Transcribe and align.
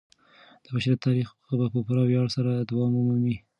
د 0.63 0.65
بشریت 0.73 0.99
تاریخ 1.07 1.27
به 1.59 1.65
په 1.73 1.79
پوره 1.85 2.03
ویاړ 2.05 2.27
سره 2.35 2.51
دوام 2.69 2.91
ومومي. 2.95 3.35